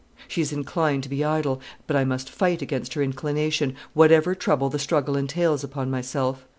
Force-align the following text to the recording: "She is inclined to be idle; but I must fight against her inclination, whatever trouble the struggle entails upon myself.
"She 0.27 0.41
is 0.41 0.51
inclined 0.51 1.03
to 1.03 1.09
be 1.09 1.23
idle; 1.23 1.61
but 1.85 1.95
I 1.95 2.05
must 2.05 2.27
fight 2.27 2.63
against 2.63 2.95
her 2.95 3.03
inclination, 3.03 3.75
whatever 3.93 4.33
trouble 4.33 4.67
the 4.67 4.79
struggle 4.79 5.15
entails 5.15 5.63
upon 5.63 5.91
myself. 5.91 6.43